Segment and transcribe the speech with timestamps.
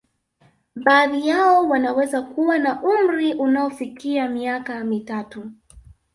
[0.75, 5.51] Baadhi yao wanaweza kuwa na umri unaofikia miaka mitatu